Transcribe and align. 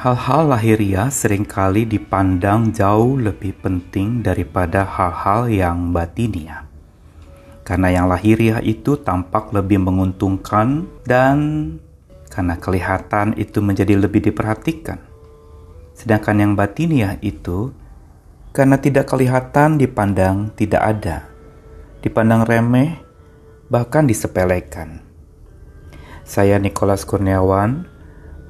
Hal-hal 0.00 0.48
lahiriah 0.48 1.12
sering 1.12 1.44
kali 1.44 1.84
dipandang 1.84 2.72
jauh 2.72 3.20
lebih 3.20 3.52
penting 3.60 4.24
daripada 4.24 4.80
hal-hal 4.80 5.52
yang 5.52 5.92
batiniah. 5.92 6.64
Karena 7.68 7.92
yang 7.92 8.08
lahiriah 8.08 8.64
itu 8.64 8.96
tampak 8.96 9.52
lebih 9.52 9.76
menguntungkan 9.76 10.88
dan 11.04 11.36
karena 12.32 12.56
kelihatan 12.56 13.36
itu 13.36 13.60
menjadi 13.60 14.00
lebih 14.00 14.24
diperhatikan. 14.24 15.04
Sedangkan 15.92 16.48
yang 16.48 16.52
batiniah 16.56 17.20
itu 17.20 17.68
karena 18.56 18.80
tidak 18.80 19.04
kelihatan 19.04 19.76
dipandang 19.76 20.48
tidak 20.56 20.80
ada, 20.80 21.28
dipandang 22.00 22.48
remeh, 22.48 22.96
bahkan 23.68 24.08
disepelekan. 24.08 25.04
Saya 26.24 26.56
Nikolas 26.56 27.04
Kurniawan 27.04 27.89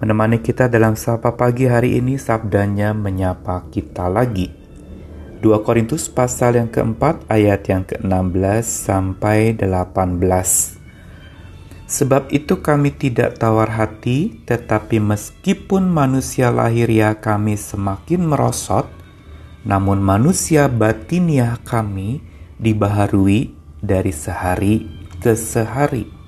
menemani 0.01 0.41
kita 0.41 0.64
dalam 0.73 0.96
sapa 0.96 1.37
pagi 1.37 1.69
hari 1.69 2.00
ini 2.00 2.17
sabdanya 2.17 2.96
menyapa 2.96 3.68
kita 3.68 4.09
lagi. 4.09 4.49
2 5.45 5.61
Korintus 5.61 6.09
pasal 6.09 6.57
yang 6.57 6.73
keempat 6.73 7.29
ayat 7.29 7.68
yang 7.68 7.85
ke-16 7.85 8.64
sampai 8.64 9.53
18. 9.61 10.21
Sebab 11.85 12.32
itu 12.32 12.64
kami 12.64 12.96
tidak 12.96 13.36
tawar 13.36 13.68
hati, 13.76 14.40
tetapi 14.49 15.00
meskipun 15.04 15.85
manusia 15.85 16.48
lahiriah 16.48 17.21
kami 17.21 17.61
semakin 17.61 18.25
merosot, 18.25 18.89
namun 19.68 20.01
manusia 20.01 20.68
batiniah 20.73 21.61
kami 21.61 22.25
dibaharui 22.57 23.53
dari 23.85 24.12
sehari 24.17 24.89
ke 25.21 25.37
sehari 25.37 26.20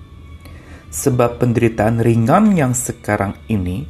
sebab 0.92 1.40
penderitaan 1.40 2.04
ringan 2.04 2.52
yang 2.52 2.76
sekarang 2.76 3.32
ini 3.48 3.88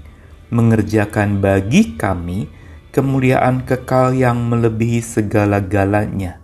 mengerjakan 0.54 1.42
bagi 1.42 1.98
kami 1.98 2.46
kemuliaan 2.94 3.66
kekal 3.66 4.14
yang 4.14 4.46
melebihi 4.46 5.02
segala-galanya, 5.02 6.38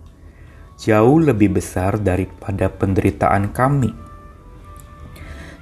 jauh 0.75 1.21
lebih 1.21 1.61
besar 1.61 1.95
daripada 2.01 2.67
penderitaan 2.67 3.55
kami. 3.55 3.95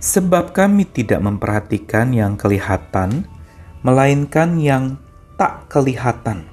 Sebab 0.02 0.56
kami 0.56 0.88
tidak 0.90 1.22
memperhatikan 1.22 2.16
yang 2.16 2.40
kelihatan, 2.40 3.28
melainkan 3.84 4.58
yang 4.58 4.98
tak 5.36 5.68
kelihatan, 5.68 6.48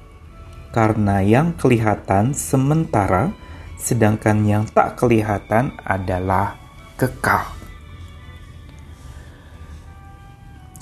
karena 0.75 1.23
yang 1.23 1.55
kelihatan 1.55 2.35
sementara, 2.35 3.31
sedangkan 3.79 4.43
yang 4.43 4.63
tak 4.67 4.99
kelihatan 4.99 5.71
adalah 5.87 6.59
kekal. 6.99 7.54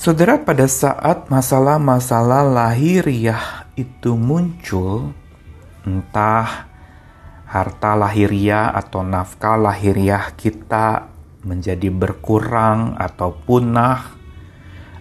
Saudara, 0.04 0.36
pada 0.36 0.68
saat 0.68 1.32
masalah-masalah 1.32 2.44
lahiriah 2.44 3.72
itu 3.80 4.20
muncul, 4.20 5.16
entah 5.88 6.68
harta 7.48 7.96
lahiriah 7.96 8.68
atau 8.76 9.00
nafkah 9.00 9.56
lahiriah 9.56 10.36
kita 10.36 11.08
menjadi 11.48 11.88
berkurang 11.88 13.00
atau 13.00 13.32
punah, 13.32 14.12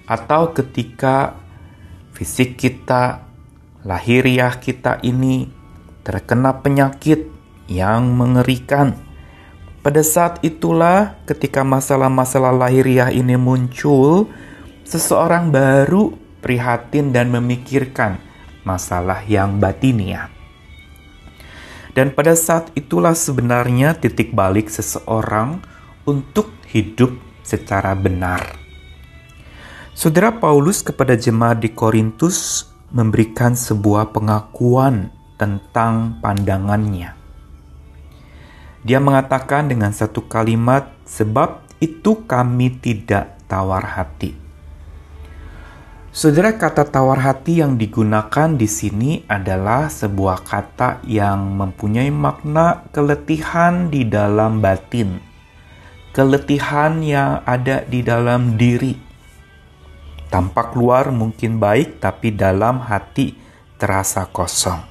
atau 0.07 0.55
ketika 0.55 1.35
fisik 2.15 2.55
kita, 2.55 3.27
lahiriah 3.83 4.55
kita 4.55 5.03
ini 5.03 5.51
terkena 6.07 6.63
penyakit 6.63 7.27
yang 7.67 8.07
mengerikan. 8.15 8.95
Pada 9.83 10.07
saat 10.07 10.39
itulah, 10.47 11.19
ketika 11.27 11.67
masalah-masalah 11.67 12.55
lahiriah 12.55 13.11
ini 13.11 13.35
muncul, 13.35 14.31
seseorang 14.85 15.55
baru 15.55 16.15
prihatin 16.43 17.15
dan 17.15 17.31
memikirkan 17.31 18.19
masalah 18.67 19.23
yang 19.27 19.63
batinia. 19.63 20.31
Dan 21.93 22.17
pada 22.17 22.33
saat 22.33 22.73
itulah 22.73 23.13
sebenarnya 23.13 23.93
titik 23.95 24.33
balik 24.33 24.73
seseorang 24.73 25.61
untuk 26.09 26.51
hidup 26.73 27.13
secara 27.45 27.93
benar. 27.93 28.59
Saudara 29.93 30.33
Paulus 30.33 30.81
kepada 30.81 31.13
jemaat 31.13 31.61
di 31.61 31.69
Korintus 31.69 32.65
memberikan 32.89 33.53
sebuah 33.53 34.09
pengakuan 34.09 35.13
tentang 35.37 36.17
pandangannya. 36.25 37.13
Dia 38.83 38.99
mengatakan 38.99 39.69
dengan 39.69 39.93
satu 39.93 40.25
kalimat, 40.27 40.91
"Sebab 41.05 41.77
itu 41.79 42.25
kami 42.25 42.81
tidak 42.81 43.37
tawar 43.47 43.85
hati." 43.85 44.42
Saudara, 46.13 46.61
kata 46.61 46.93
tawar 46.93 47.25
hati 47.25 47.65
yang 47.65 47.81
digunakan 47.81 48.53
di 48.53 48.69
sini 48.69 49.25
adalah 49.25 49.89
sebuah 49.89 50.45
kata 50.45 51.01
yang 51.09 51.57
mempunyai 51.57 52.13
makna 52.13 52.85
keletihan 52.93 53.89
di 53.89 54.05
dalam 54.05 54.61
batin, 54.61 55.17
keletihan 56.13 57.01
yang 57.01 57.41
ada 57.49 57.89
di 57.89 58.05
dalam 58.05 58.61
diri. 58.61 58.93
Tampak 60.29 60.77
luar 60.77 61.09
mungkin 61.09 61.57
baik, 61.57 61.97
tapi 61.97 62.37
dalam 62.37 62.85
hati 62.85 63.33
terasa 63.81 64.29
kosong. 64.29 64.85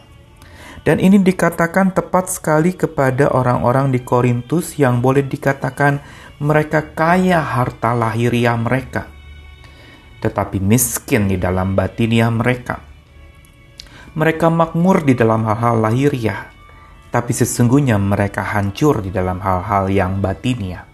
Dan 0.81 0.97
ini 0.97 1.21
dikatakan 1.21 1.93
tepat 1.93 2.33
sekali 2.33 2.73
kepada 2.73 3.29
orang-orang 3.29 3.93
di 3.93 4.01
Korintus 4.01 4.73
yang 4.81 5.05
boleh 5.05 5.21
dikatakan 5.21 6.01
mereka 6.41 6.81
kaya 6.81 7.45
harta 7.45 7.93
lahiriah 7.93 8.57
mereka 8.57 9.20
tetapi 10.21 10.61
miskin 10.61 11.25
di 11.25 11.41
dalam 11.41 11.73
batinia 11.73 12.29
mereka. 12.29 12.77
Mereka 14.13 14.53
makmur 14.53 15.01
di 15.01 15.17
dalam 15.17 15.43
hal-hal 15.49 15.81
lahiriah, 15.81 16.53
tapi 17.09 17.33
sesungguhnya 17.33 17.97
mereka 17.97 18.45
hancur 18.45 19.01
di 19.01 19.09
dalam 19.09 19.41
hal-hal 19.41 19.89
yang 19.89 20.21
batinia. 20.21 20.85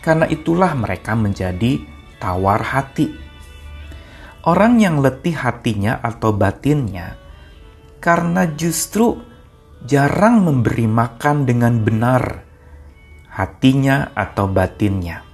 Karena 0.00 0.24
itulah 0.30 0.72
mereka 0.72 1.12
menjadi 1.12 1.82
tawar 2.16 2.64
hati. 2.64 3.12
Orang 4.46 4.78
yang 4.78 5.02
letih 5.02 5.34
hatinya 5.34 5.98
atau 5.98 6.30
batinnya, 6.30 7.18
karena 7.98 8.46
justru 8.54 9.18
jarang 9.82 10.46
memberi 10.46 10.86
makan 10.86 11.44
dengan 11.44 11.82
benar 11.82 12.46
hatinya 13.26 14.14
atau 14.14 14.46
batinnya 14.48 15.25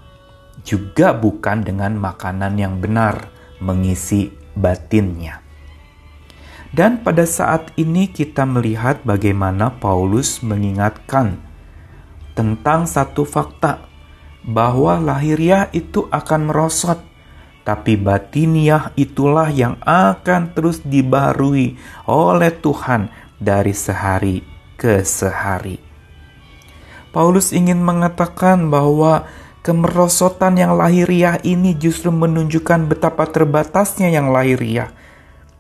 juga 0.63 1.15
bukan 1.15 1.67
dengan 1.67 1.99
makanan 1.99 2.59
yang 2.59 2.79
benar 2.79 3.31
mengisi 3.63 4.31
batinnya. 4.55 5.43
Dan 6.73 7.05
pada 7.05 7.29
saat 7.29 7.69
ini 7.77 8.09
kita 8.09 8.49
melihat 8.49 9.05
bagaimana 9.05 9.77
Paulus 9.77 10.41
mengingatkan 10.41 11.37
tentang 12.33 12.89
satu 12.89 13.29
fakta 13.29 13.85
bahwa 14.41 14.97
lahiriah 14.97 15.69
itu 15.77 16.09
akan 16.09 16.49
merosot, 16.49 16.99
tapi 17.63 18.01
batiniah 18.01 18.89
itulah 18.97 19.53
yang 19.53 19.77
akan 19.85 20.57
terus 20.57 20.81
dibarui 20.81 21.77
oleh 22.09 22.51
Tuhan 22.51 23.13
dari 23.37 23.77
sehari 23.77 24.41
ke 24.81 25.05
sehari. 25.05 25.77
Paulus 27.13 27.53
ingin 27.53 27.85
mengatakan 27.85 28.73
bahwa 28.73 29.29
Kemerosotan 29.63 30.59
yang 30.59 30.75
lahiriah 30.75 31.39
ini 31.47 31.79
justru 31.79 32.11
menunjukkan 32.11 32.91
betapa 32.91 33.31
terbatasnya 33.31 34.11
yang 34.11 34.35
lahiriah, 34.35 34.91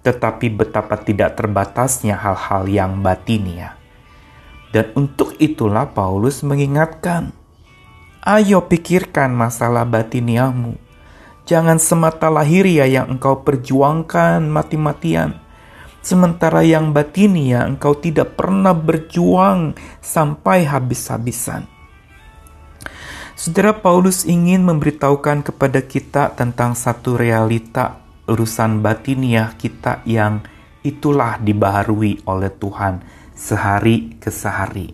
tetapi 0.02 0.50
betapa 0.50 0.98
tidak 0.98 1.38
terbatasnya 1.38 2.18
hal-hal 2.18 2.66
yang 2.66 2.98
batinia. 2.98 3.78
Dan 4.74 4.90
untuk 4.98 5.38
itulah 5.38 5.94
Paulus 5.94 6.42
mengingatkan, 6.42 7.30
ayo 8.26 8.66
pikirkan 8.66 9.30
masalah 9.38 9.86
batiniamu. 9.86 10.74
Jangan 11.46 11.78
semata 11.78 12.26
lahiriah 12.26 12.90
yang 12.90 13.06
engkau 13.06 13.46
perjuangkan 13.46 14.42
mati-matian, 14.50 15.38
sementara 16.02 16.66
yang 16.66 16.90
batinia 16.90 17.70
engkau 17.70 17.94
tidak 17.94 18.34
pernah 18.34 18.74
berjuang 18.74 19.78
sampai 20.02 20.66
habis-habisan. 20.66 21.70
Saudara 23.32 23.72
Paulus 23.80 24.28
ingin 24.28 24.60
memberitahukan 24.68 25.48
kepada 25.48 25.80
kita 25.80 26.36
tentang 26.36 26.76
satu 26.76 27.16
realita 27.16 28.04
urusan 28.28 28.84
batiniah 28.84 29.56
kita 29.56 30.04
yang 30.04 30.44
itulah 30.84 31.40
dibaharui 31.40 32.20
oleh 32.28 32.52
Tuhan 32.52 33.00
sehari 33.32 34.20
ke 34.20 34.28
sehari. 34.28 34.92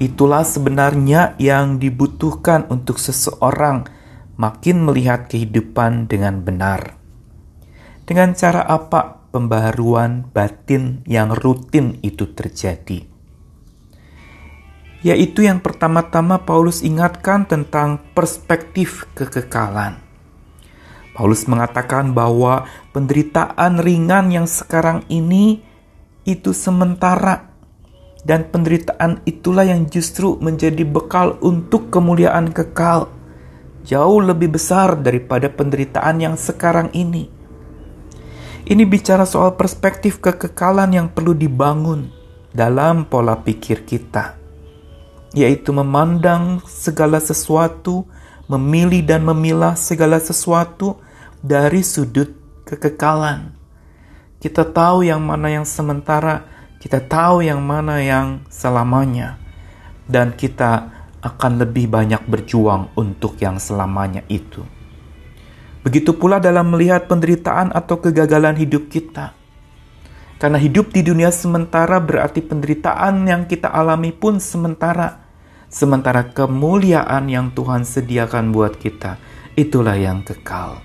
Itulah 0.00 0.42
sebenarnya 0.42 1.36
yang 1.36 1.76
dibutuhkan 1.76 2.64
untuk 2.72 2.96
seseorang 2.96 3.86
makin 4.40 4.82
melihat 4.82 5.28
kehidupan 5.28 6.08
dengan 6.08 6.40
benar. 6.40 6.96
Dengan 8.08 8.32
cara 8.32 8.64
apa 8.66 9.30
pembaharuan 9.30 10.32
batin 10.32 11.04
yang 11.04 11.30
rutin 11.36 12.00
itu 12.00 12.32
terjadi? 12.32 13.11
Yaitu 15.02 15.46
yang 15.46 15.58
pertama-tama 15.58 16.42
Paulus 16.42 16.80
ingatkan 16.80 17.46
tentang 17.46 17.98
perspektif 18.14 19.06
kekekalan. 19.18 19.98
Paulus 21.12 21.44
mengatakan 21.44 22.16
bahwa 22.16 22.64
penderitaan 22.96 23.82
ringan 23.82 24.32
yang 24.32 24.48
sekarang 24.48 25.04
ini 25.12 25.60
itu 26.24 26.56
sementara 26.56 27.52
dan 28.22 28.48
penderitaan 28.48 29.20
itulah 29.26 29.66
yang 29.66 29.90
justru 29.90 30.38
menjadi 30.38 30.86
bekal 30.86 31.36
untuk 31.42 31.90
kemuliaan 31.90 32.54
kekal 32.54 33.10
jauh 33.82 34.22
lebih 34.22 34.54
besar 34.54 34.94
daripada 34.98 35.50
penderitaan 35.50 36.22
yang 36.22 36.34
sekarang 36.38 36.88
ini. 36.94 37.28
Ini 38.62 38.86
bicara 38.86 39.26
soal 39.26 39.58
perspektif 39.58 40.22
kekekalan 40.22 40.94
yang 40.94 41.08
perlu 41.10 41.34
dibangun 41.34 42.14
dalam 42.54 43.10
pola 43.10 43.34
pikir 43.42 43.82
kita, 43.82 44.38
yaitu 45.32 45.72
memandang 45.72 46.60
segala 46.68 47.20
sesuatu, 47.20 48.04
memilih 48.48 49.00
dan 49.04 49.24
memilah 49.24 49.76
segala 49.76 50.20
sesuatu 50.20 51.00
dari 51.40 51.80
sudut 51.80 52.32
kekekalan. 52.68 53.56
Kita 54.38 54.68
tahu 54.68 55.08
yang 55.08 55.24
mana 55.24 55.48
yang 55.48 55.64
sementara, 55.64 56.44
kita 56.82 57.00
tahu 57.00 57.46
yang 57.46 57.62
mana 57.64 58.02
yang 58.02 58.44
selamanya, 58.52 59.38
dan 60.04 60.36
kita 60.36 60.90
akan 61.22 61.62
lebih 61.62 61.86
banyak 61.86 62.26
berjuang 62.26 62.90
untuk 62.98 63.38
yang 63.38 63.56
selamanya 63.62 64.26
itu. 64.26 64.66
Begitu 65.82 66.14
pula 66.14 66.38
dalam 66.38 66.74
melihat 66.74 67.06
penderitaan 67.10 67.74
atau 67.74 67.98
kegagalan 67.98 68.58
hidup 68.58 68.90
kita. 68.90 69.34
Karena 70.42 70.58
hidup 70.58 70.90
di 70.90 71.06
dunia 71.06 71.30
sementara 71.30 72.02
berarti 72.02 72.42
penderitaan 72.42 73.30
yang 73.30 73.46
kita 73.46 73.70
alami 73.70 74.10
pun 74.10 74.42
sementara. 74.42 75.21
Sementara 75.72 76.28
kemuliaan 76.36 77.32
yang 77.32 77.48
Tuhan 77.56 77.88
sediakan 77.88 78.52
buat 78.52 78.76
kita, 78.76 79.16
itulah 79.56 79.96
yang 79.96 80.20
kekal. 80.20 80.84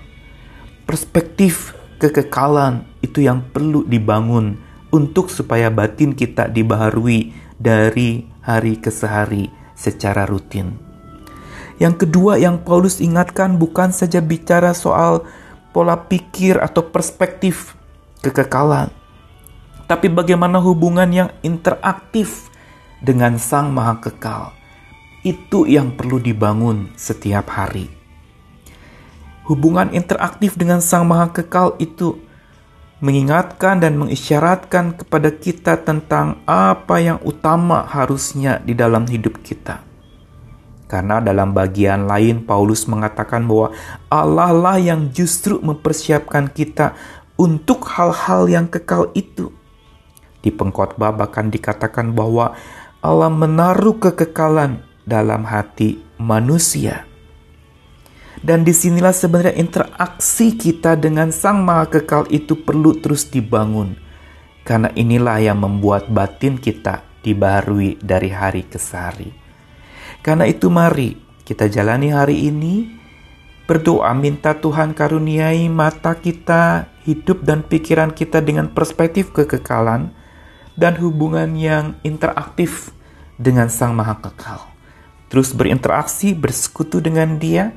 Perspektif 0.88 1.76
kekekalan 2.00 2.88
itu 3.04 3.20
yang 3.20 3.44
perlu 3.52 3.84
dibangun 3.84 4.56
untuk 4.88 5.28
supaya 5.28 5.68
batin 5.68 6.16
kita 6.16 6.48
dibaharui 6.48 7.36
dari 7.60 8.24
hari 8.40 8.80
ke 8.80 8.88
hari 9.04 9.52
secara 9.76 10.24
rutin. 10.24 10.80
Yang 11.76 12.08
kedua 12.08 12.40
yang 12.40 12.64
Paulus 12.64 13.04
ingatkan 13.04 13.60
bukan 13.60 13.92
saja 13.92 14.24
bicara 14.24 14.72
soal 14.72 15.28
pola 15.76 16.00
pikir 16.08 16.58
atau 16.64 16.88
perspektif 16.88 17.76
kekekalan, 18.24 18.88
tapi 19.84 20.08
bagaimana 20.08 20.58
hubungan 20.64 21.12
yang 21.12 21.30
interaktif 21.44 22.48
dengan 23.04 23.36
Sang 23.36 23.70
Maha 23.70 24.00
Kekal. 24.00 24.57
Itu 25.26 25.66
yang 25.66 25.98
perlu 25.98 26.22
dibangun 26.22 26.94
setiap 26.94 27.50
hari. 27.50 27.90
Hubungan 29.50 29.90
interaktif 29.90 30.54
dengan 30.54 30.78
Sang 30.78 31.08
Maha 31.08 31.32
Kekal 31.34 31.74
itu 31.82 32.20
mengingatkan 32.98 33.78
dan 33.78 33.94
mengisyaratkan 33.98 34.98
kepada 34.98 35.30
kita 35.30 35.78
tentang 35.82 36.42
apa 36.46 36.98
yang 36.98 37.18
utama 37.22 37.86
harusnya 37.86 38.58
di 38.62 38.74
dalam 38.74 39.06
hidup 39.06 39.38
kita. 39.42 39.82
Karena 40.88 41.20
dalam 41.20 41.52
bagian 41.52 42.08
lain 42.08 42.48
Paulus 42.48 42.88
mengatakan 42.88 43.44
bahwa 43.44 43.76
Allah 44.08 44.50
lah 44.56 44.78
yang 44.80 45.12
justru 45.12 45.60
mempersiapkan 45.60 46.48
kita 46.48 46.96
untuk 47.36 47.86
hal-hal 47.92 48.48
yang 48.48 48.66
kekal 48.66 49.12
itu. 49.12 49.52
Di 50.40 50.48
pengkhotbah 50.48 51.12
bahkan 51.12 51.52
dikatakan 51.52 52.16
bahwa 52.16 52.56
Allah 53.04 53.30
menaruh 53.30 54.00
kekekalan 54.00 54.87
dalam 55.08 55.48
hati 55.48 55.96
manusia. 56.20 57.08
Dan 58.38 58.62
di 58.62 58.70
sinilah 58.70 59.10
sebenarnya 59.10 59.58
interaksi 59.58 60.54
kita 60.54 60.94
dengan 60.94 61.34
Sang 61.34 61.64
Maha 61.64 61.90
Kekal 61.90 62.30
itu 62.30 62.54
perlu 62.60 62.94
terus 63.02 63.26
dibangun. 63.26 63.98
Karena 64.62 64.92
inilah 64.94 65.40
yang 65.42 65.58
membuat 65.64 66.12
batin 66.12 66.60
kita 66.60 67.02
dibarui 67.24 67.98
dari 67.98 68.30
hari 68.30 68.68
ke 68.68 68.78
hari. 68.78 69.32
Karena 70.22 70.46
itu 70.46 70.68
mari 70.68 71.16
kita 71.42 71.66
jalani 71.72 72.12
hari 72.12 72.52
ini, 72.52 72.84
berdoa 73.64 74.12
minta 74.12 74.52
Tuhan 74.52 74.92
karuniai 74.92 75.64
mata 75.72 76.12
kita, 76.12 76.92
hidup 77.08 77.42
dan 77.42 77.64
pikiran 77.64 78.12
kita 78.12 78.44
dengan 78.44 78.68
perspektif 78.68 79.32
kekekalan 79.32 80.12
dan 80.76 80.94
hubungan 81.00 81.56
yang 81.56 81.96
interaktif 82.04 82.92
dengan 83.40 83.72
Sang 83.72 83.96
Maha 83.96 84.20
Kekal. 84.20 84.67
Terus 85.28 85.52
berinteraksi, 85.52 86.32
bersekutu 86.32 87.04
dengan 87.04 87.36
Dia, 87.36 87.72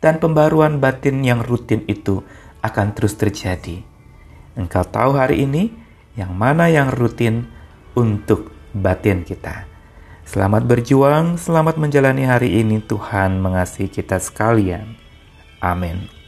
dan 0.00 0.20
pembaruan 0.20 0.80
batin 0.80 1.20
yang 1.20 1.44
rutin 1.44 1.84
itu 1.88 2.24
akan 2.60 2.92
terus 2.96 3.16
terjadi. 3.16 3.84
Engkau 4.56 4.84
tahu 4.84 5.16
hari 5.16 5.44
ini 5.44 5.72
yang 6.16 6.32
mana 6.36 6.68
yang 6.68 6.92
rutin 6.92 7.48
untuk 7.96 8.52
batin 8.76 9.24
kita. 9.24 9.64
Selamat 10.28 10.62
berjuang, 10.62 11.40
selamat 11.40 11.80
menjalani 11.80 12.28
hari 12.28 12.60
ini. 12.62 12.78
Tuhan 12.84 13.42
mengasihi 13.42 13.90
kita 13.90 14.20
sekalian. 14.22 14.94
Amin. 15.58 16.19